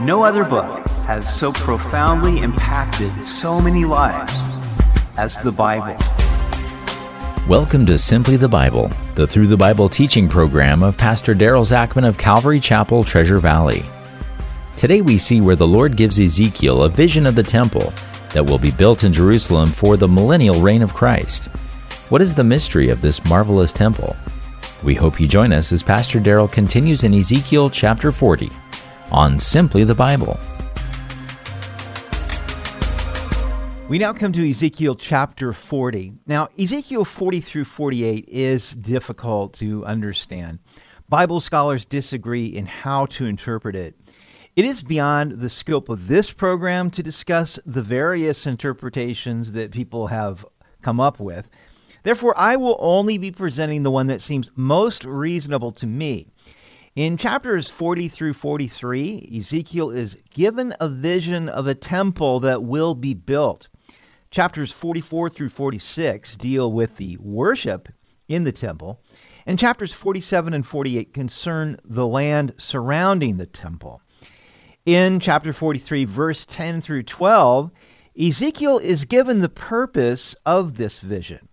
[0.00, 4.34] No other book has so profoundly impacted so many lives
[5.16, 5.96] as the Bible.
[7.48, 12.04] Welcome to Simply the Bible, the Through the Bible teaching program of Pastor Daryl Zachman
[12.04, 13.84] of Calvary Chapel, Treasure Valley.
[14.76, 17.92] Today we see where the Lord gives Ezekiel a vision of the temple
[18.32, 21.44] that will be built in Jerusalem for the millennial reign of Christ.
[22.08, 24.16] What is the mystery of this marvelous temple?
[24.82, 28.50] We hope you join us as Pastor Daryl continues in Ezekiel chapter 40
[29.10, 30.38] on Simply the Bible.
[33.88, 36.14] We now come to Ezekiel chapter 40.
[36.26, 40.58] Now, Ezekiel 40 through 48 is difficult to understand.
[41.08, 43.94] Bible scholars disagree in how to interpret it.
[44.56, 50.06] It is beyond the scope of this program to discuss the various interpretations that people
[50.06, 50.46] have
[50.80, 51.50] come up with.
[52.04, 56.32] Therefore, I will only be presenting the one that seems most reasonable to me.
[56.96, 62.94] In chapters 40 through 43, Ezekiel is given a vision of a temple that will
[62.94, 63.66] be built.
[64.30, 67.88] Chapters 44 through 46 deal with the worship
[68.28, 69.00] in the temple,
[69.44, 74.00] and chapters 47 and 48 concern the land surrounding the temple.
[74.86, 77.72] In chapter 43, verse 10 through 12,
[78.20, 81.48] Ezekiel is given the purpose of this vision.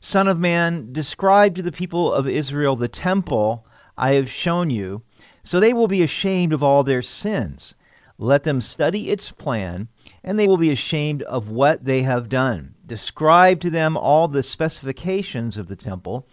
[0.00, 3.66] Son of man, describe to the people of Israel the temple
[3.96, 5.02] I have shown you,
[5.42, 7.74] so they will be ashamed of all their sins.
[8.18, 9.88] Let them study its plan,
[10.24, 12.74] and they will be ashamed of what they have done.
[12.86, 16.26] Describe to them all the specifications of the temple,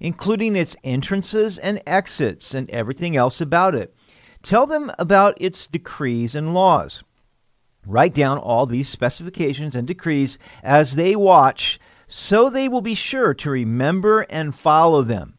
[0.00, 3.94] including its entrances and exits and everything else about it.
[4.42, 7.02] Tell them about its decrees and laws.
[7.86, 11.78] Write down all these specifications and decrees as they watch,
[12.08, 15.35] so they will be sure to remember and follow them.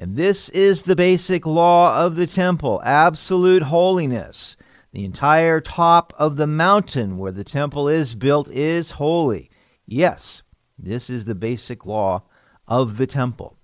[0.00, 4.56] And this is the basic law of the temple absolute holiness.
[4.92, 9.50] The entire top of the mountain where the temple is built is holy.
[9.84, 10.42] Yes,
[10.78, 12.22] this is the basic law
[12.66, 13.58] of the temple.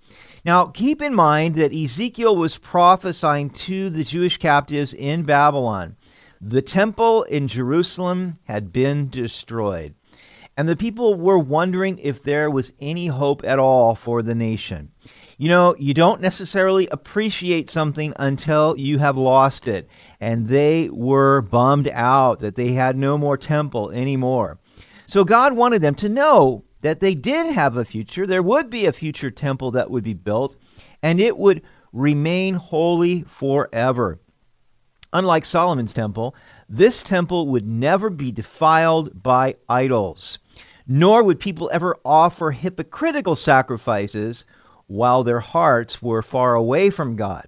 [0.44, 5.97] Now, keep in mind that Ezekiel was prophesying to the Jewish captives in Babylon.
[6.43, 9.94] The temple in Jerusalem had been destroyed,
[10.55, 14.91] and the people were wondering if there was any hope at all for the nation.
[15.38, 19.88] You know, you don't necessarily appreciate something until you have lost it.
[20.19, 24.58] And they were bummed out that they had no more temple anymore.
[25.06, 28.26] So God wanted them to know that they did have a future.
[28.26, 30.56] There would be a future temple that would be built,
[31.02, 34.20] and it would remain holy forever.
[35.12, 36.34] Unlike Solomon's temple,
[36.68, 40.38] this temple would never be defiled by idols,
[40.86, 44.44] nor would people ever offer hypocritical sacrifices
[44.86, 47.47] while their hearts were far away from God.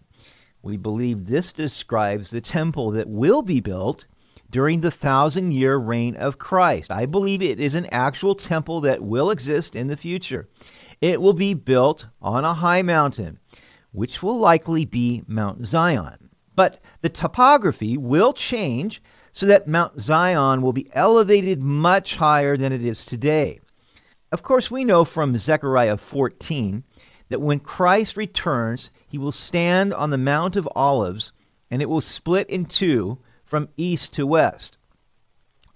[0.63, 4.07] We believe this describes the temple that will be built
[4.51, 6.91] during the thousand year reign of Christ.
[6.91, 10.49] I believe it is an actual temple that will exist in the future.
[11.01, 13.39] It will be built on a high mountain,
[13.93, 16.31] which will likely be Mount Zion.
[16.57, 19.01] But the topography will change
[19.33, 23.61] so that Mount Zion will be elevated much higher than it is today.
[24.33, 26.83] Of course, we know from Zechariah 14
[27.29, 31.33] that when Christ returns, he will stand on the Mount of Olives
[31.71, 34.77] and it will split in two from east to west.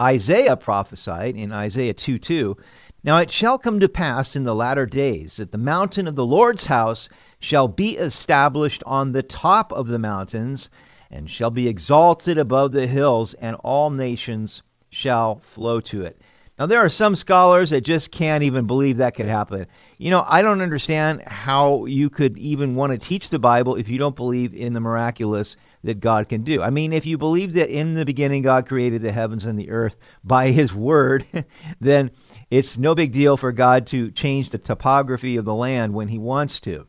[0.00, 2.56] Isaiah prophesied in Isaiah 2 2
[3.04, 6.26] Now it shall come to pass in the latter days that the mountain of the
[6.26, 7.08] Lord's house
[7.38, 10.70] shall be established on the top of the mountains
[11.10, 16.18] and shall be exalted above the hills, and all nations shall flow to it.
[16.58, 19.66] Now, there are some scholars that just can't even believe that could happen.
[20.02, 23.88] You know, I don't understand how you could even want to teach the Bible if
[23.88, 25.54] you don't believe in the miraculous
[25.84, 26.60] that God can do.
[26.60, 29.70] I mean, if you believe that in the beginning God created the heavens and the
[29.70, 31.24] earth by his word,
[31.80, 32.10] then
[32.50, 36.18] it's no big deal for God to change the topography of the land when he
[36.18, 36.88] wants to.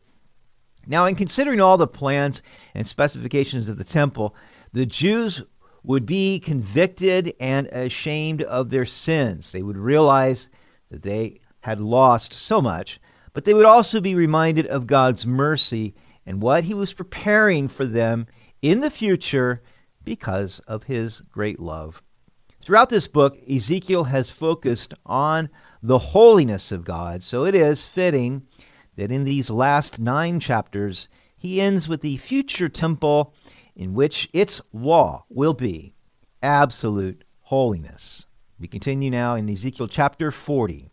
[0.84, 2.42] Now, in considering all the plans
[2.74, 4.34] and specifications of the temple,
[4.72, 5.40] the Jews
[5.84, 9.52] would be convicted and ashamed of their sins.
[9.52, 10.48] They would realize
[10.90, 13.00] that they had lost so much
[13.34, 15.94] but they would also be reminded of God's mercy
[16.24, 18.26] and what He was preparing for them
[18.62, 19.62] in the future
[20.02, 22.02] because of His great love.
[22.62, 25.50] Throughout this book, Ezekiel has focused on
[25.82, 28.46] the holiness of God, so it is fitting
[28.96, 33.34] that in these last nine chapters, he ends with the future temple
[33.76, 35.92] in which its law will be
[36.42, 38.24] absolute holiness.
[38.58, 40.90] We continue now in Ezekiel chapter 40.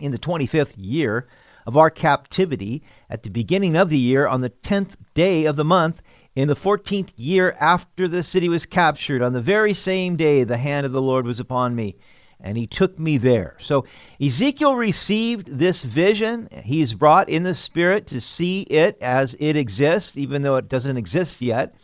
[0.00, 1.28] In the 25th year
[1.68, 5.64] of our captivity at the beginning of the year on the tenth day of the
[5.64, 6.00] month
[6.38, 10.56] In the 14th year after the city was captured, on the very same day, the
[10.56, 11.96] hand of the Lord was upon me,
[12.38, 13.56] and he took me there.
[13.58, 13.84] So
[14.20, 16.48] Ezekiel received this vision.
[16.62, 20.68] He is brought in the Spirit to see it as it exists, even though it
[20.68, 21.74] doesn't exist yet.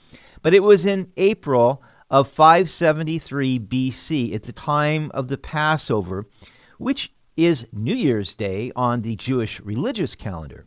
[0.41, 6.27] But it was in April of 573 BC, at the time of the Passover,
[6.79, 10.67] which is New Year's Day on the Jewish religious calendar.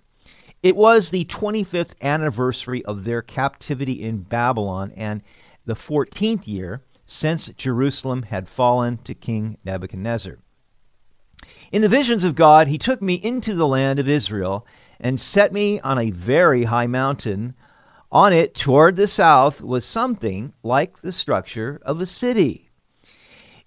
[0.63, 5.21] It was the 25th anniversary of their captivity in Babylon and
[5.65, 10.39] the 14th year since Jerusalem had fallen to King Nebuchadnezzar.
[11.71, 14.65] In the visions of God, he took me into the land of Israel
[14.99, 17.53] and set me on a very high mountain.
[18.11, 22.66] On it, toward the south, was something like the structure of a city.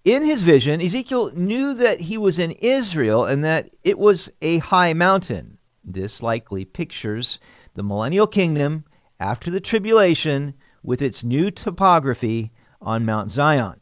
[0.05, 4.58] In his vision, Ezekiel knew that he was in Israel and that it was a
[4.58, 5.58] high mountain.
[5.85, 7.38] This likely pictures
[7.75, 8.85] the millennial kingdom
[9.19, 12.50] after the tribulation with its new topography
[12.81, 13.79] on Mount Zion.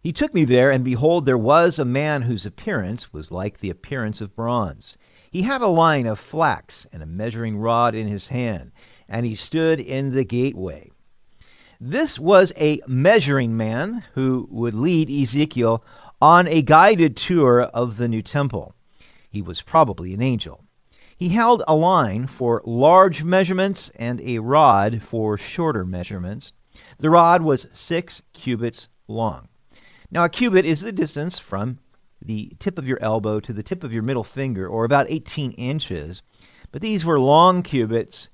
[0.00, 3.70] He took me there, and behold, there was a man whose appearance was like the
[3.70, 4.96] appearance of bronze.
[5.30, 8.72] He had a line of flax and a measuring rod in his hand,
[9.08, 10.90] and he stood in the gateway.
[11.84, 15.82] This was a measuring man who would lead Ezekiel
[16.20, 18.76] on a guided tour of the new temple.
[19.28, 20.62] He was probably an angel.
[21.16, 26.52] He held a line for large measurements and a rod for shorter measurements.
[26.98, 29.48] The rod was six cubits long.
[30.08, 31.80] Now, a cubit is the distance from
[32.24, 35.50] the tip of your elbow to the tip of your middle finger, or about 18
[35.54, 36.22] inches.
[36.70, 38.28] But these were long cubits,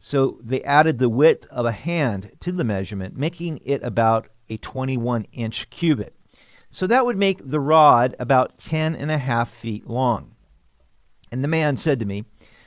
[0.00, 4.56] so they added the width of a hand to the measurement, making it about a
[4.58, 6.14] 21 inch cubit.
[6.70, 10.34] So that would make the rod about ten and a half feet long.
[11.32, 12.24] And the man said to me,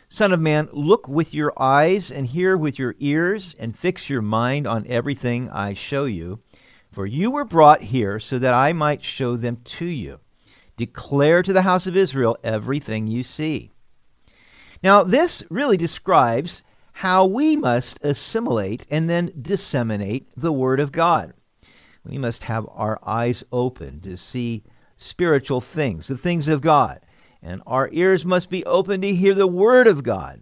[0.10, 4.22] Son of man, look with your eyes and hear with your ears, and fix your
[4.22, 6.40] mind on everything I show you.
[6.92, 10.20] For you were brought here so that I might show them to you.
[10.76, 13.72] Declare to the house of Israel everything you see.
[14.84, 16.64] Now, this really describes
[17.02, 21.34] how we must assimilate and then disseminate the Word of God.
[22.04, 24.64] We must have our eyes open to see
[24.98, 27.02] spiritual things, the things of God
[27.42, 30.42] and our ears must be open to hear the Word of God.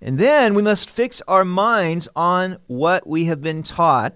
[0.00, 4.14] And then we must fix our minds on what we have been taught.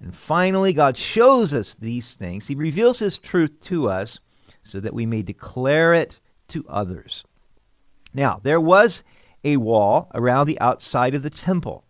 [0.00, 2.48] And finally, God shows us these things.
[2.48, 4.18] He reveals His truth to us
[4.64, 6.18] so that we may declare it
[6.48, 7.24] to others.
[8.12, 9.04] Now, there was
[9.44, 11.84] a wall around the outside of the temple.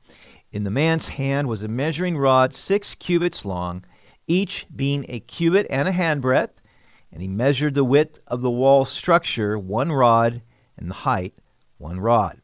[0.51, 3.85] In the man's hand was a measuring rod six cubits long,
[4.27, 6.63] each being a cubit and a handbreadth
[7.13, 10.43] and he measured the width of the wall structure one rod
[10.79, 11.35] and the height
[11.77, 12.41] one rod.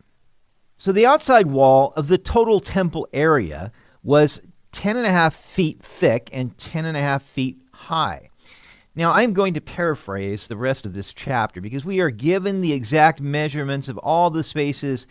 [0.76, 3.72] So the outside wall of the total temple area
[4.02, 8.28] was ten and a half feet thick and ten and a half feet high.
[8.98, 12.72] Now, I'm going to paraphrase the rest of this chapter because we are given the
[12.72, 15.06] exact measurements of all the spaces,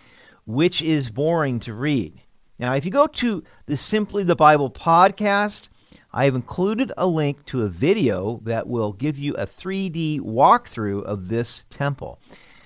[0.45, 2.19] which is boring to read.
[2.59, 5.69] Now, if you go to the Simply the Bible podcast,
[6.11, 11.03] I have included a link to a video that will give you a 3D walkthrough
[11.03, 12.19] of this temple.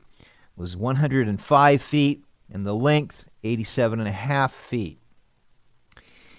[0.59, 4.99] was 105 feet, and the length 87 and a half feet.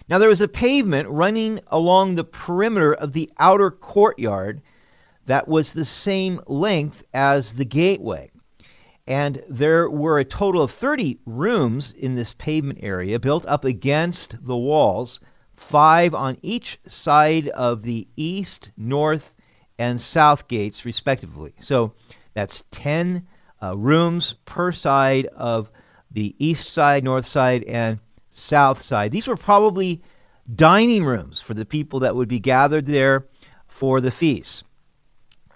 [0.09, 4.61] Now, there was a pavement running along the perimeter of the outer courtyard
[5.27, 8.31] that was the same length as the gateway.
[9.07, 14.45] And there were a total of 30 rooms in this pavement area built up against
[14.45, 15.21] the walls,
[15.55, 19.33] five on each side of the east, north,
[19.79, 21.55] and south gates, respectively.
[21.61, 21.95] So
[22.35, 23.27] that's 10
[23.63, 25.71] uh, rooms per side of
[26.11, 27.99] the east side, north side, and
[28.31, 29.13] south side.
[29.13, 30.03] These were probably
[30.53, 33.27] dining rooms for the people that would be gathered there
[33.69, 34.65] for the feast.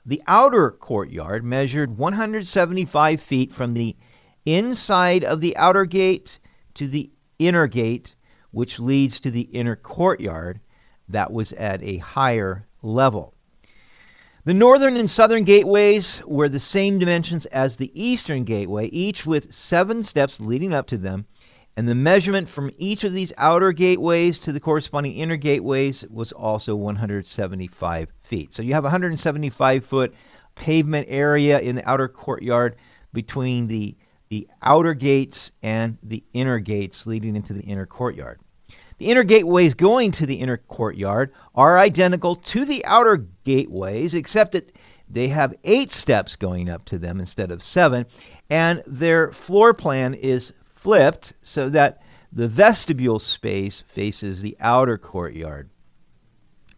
[0.07, 3.97] The outer courtyard measured 175 feet from the
[4.45, 6.39] inside of the outer gate
[6.75, 8.15] to the inner gate,
[8.51, 10.61] which leads to the inner courtyard
[11.09, 13.34] that was at a higher level.
[14.47, 19.55] The northern and southern gateways were the same dimensions as the eastern gateway, each with
[19.55, 21.25] seven steps leading up to them,
[21.79, 26.31] and the measurement from each of these outer gateways to the corresponding inner gateways was
[26.31, 28.53] also 175 feet.
[28.53, 30.15] So you have 175 foot
[30.57, 32.77] pavement area in the outer courtyard
[33.15, 33.97] between the
[34.29, 38.41] the outer gates and the inner gates leading into the inner courtyard.
[38.99, 44.53] The inner gateways going to the inner courtyard are identical to the outer gateways, except
[44.53, 44.75] that
[45.09, 48.07] they have eight steps going up to them instead of seven,
[48.49, 55.71] and their floor plan is flipped so that the vestibule space faces the outer courtyard.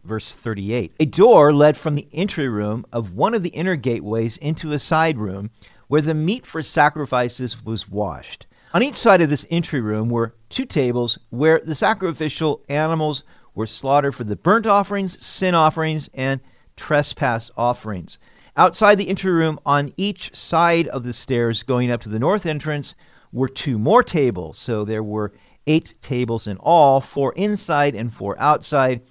[0.03, 4.37] Verse 38 A door led from the entry room of one of the inner gateways
[4.37, 5.49] into a side room
[5.87, 8.45] where the meat for sacrifices was washed.
[8.73, 13.23] On each side of this entry room were two tables where the sacrificial animals
[13.55, 16.41] were slaughtered for the burnt offerings, sin offerings, and
[16.75, 18.19] trespass offerings.
[18.57, 22.45] Outside the entry room, on each side of the stairs going up to the north
[22.45, 22.93] entrance,
[23.31, 24.57] were two more tables.
[24.57, 25.33] So there were
[25.65, 29.01] eight tables in all, four inside and four outside,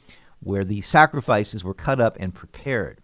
[0.41, 3.01] where the sacrifices were cut up and prepared.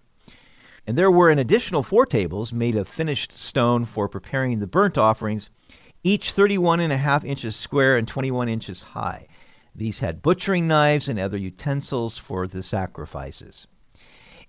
[0.86, 4.98] And there were an additional four tables made of finished stone for preparing the burnt
[4.98, 5.48] offerings,
[6.04, 9.26] each 31 and a half inches square and 21 inches high.
[9.74, 13.66] These had butchering knives and other utensils for the sacrifices.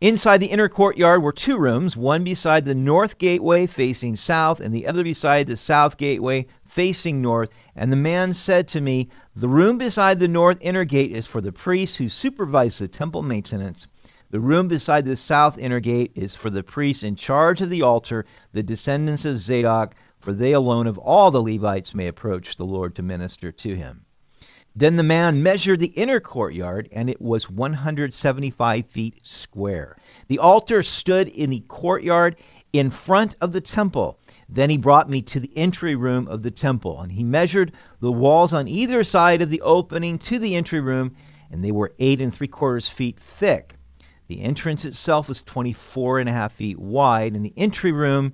[0.01, 4.75] Inside the inner courtyard were two rooms, one beside the north gateway facing south, and
[4.75, 7.49] the other beside the south gateway facing north.
[7.73, 11.39] And the man said to me, The room beside the north inner gate is for
[11.39, 13.87] the priests who supervise the temple maintenance.
[14.29, 17.83] The room beside the south inner gate is for the priests in charge of the
[17.83, 22.65] altar, the descendants of Zadok, for they alone of all the Levites may approach the
[22.65, 24.05] Lord to minister to him.
[24.73, 29.97] Then the man measured the inner courtyard, and it was 175 feet square.
[30.29, 32.37] The altar stood in the courtyard
[32.71, 34.17] in front of the temple.
[34.47, 38.11] Then he brought me to the entry room of the temple, and he measured the
[38.11, 41.17] walls on either side of the opening to the entry room,
[41.51, 43.75] and they were eight and three quarters feet thick.
[44.27, 48.33] The entrance itself was 24 and a half feet wide, and the entry room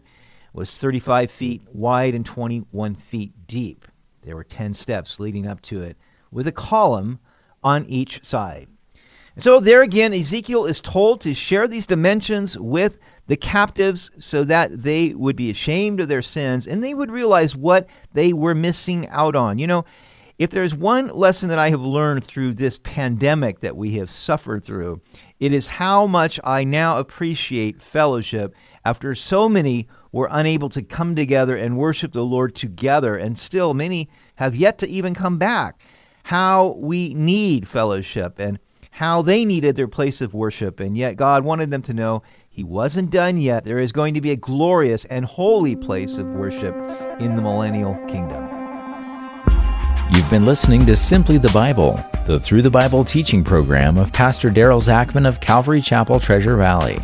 [0.54, 3.86] was 35 feet wide and 21 feet deep.
[4.24, 5.98] There were 10 steps leading up to it,
[6.32, 7.20] with a column
[7.64, 8.68] on each side.
[9.36, 14.44] And so, there again, Ezekiel is told to share these dimensions with the captives so
[14.44, 18.56] that they would be ashamed of their sins and they would realize what they were
[18.56, 19.60] missing out on.
[19.60, 19.86] You know,
[20.40, 24.64] if there's one lesson that I have learned through this pandemic that we have suffered
[24.64, 25.00] through,
[25.40, 28.54] it is how much I now appreciate fellowship
[28.84, 33.74] after so many were unable to come together and worship the Lord together, and still
[33.74, 35.82] many have yet to even come back.
[36.24, 38.60] How we need fellowship and
[38.92, 42.64] how they needed their place of worship, and yet God wanted them to know He
[42.64, 43.64] wasn't done yet.
[43.64, 46.76] There is going to be a glorious and holy place of worship
[47.22, 48.59] in the millennial kingdom.
[50.20, 54.52] You've been listening to Simply the Bible, the Through the Bible teaching program of Pastor
[54.52, 57.00] Daryl Zachman of Calvary Chapel, Treasure Valley.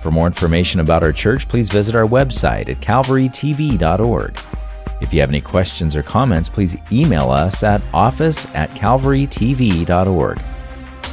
[0.00, 4.40] For more information about our church, please visit our website at calvarytv.org.
[5.00, 10.40] If you have any questions or comments, please email us at office at calvarytv.org.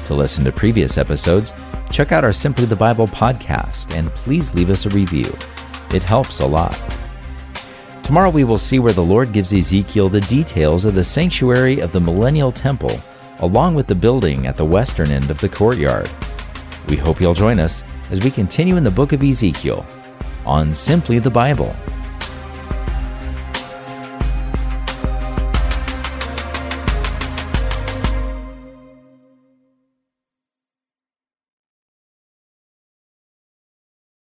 [0.06, 1.54] To listen to previous episodes,
[1.92, 5.32] check out our Simply the Bible podcast and please leave us a review.
[5.94, 6.99] It helps a lot.
[8.10, 11.92] Tomorrow we will see where the Lord gives Ezekiel the details of the sanctuary of
[11.92, 13.00] the Millennial Temple,
[13.42, 16.10] along with the building at the western end of the courtyard.
[16.88, 19.86] We hope you'll join us as we continue in the book of Ezekiel
[20.44, 21.76] on Simply the Bible.